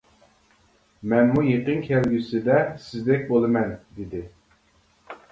[1.11, 2.55] مەنمۇ يېقىن كەلگۈسىدە
[2.85, 4.23] سىزدەك بولىمەن،— دېدى.